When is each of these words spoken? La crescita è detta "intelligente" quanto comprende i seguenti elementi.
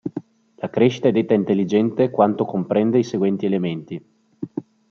La 0.55 0.67
crescita 0.71 1.09
è 1.09 1.11
detta 1.11 1.35
"intelligente" 1.35 2.09
quanto 2.09 2.43
comprende 2.43 2.97
i 2.97 3.03
seguenti 3.03 3.45
elementi. 3.45 4.03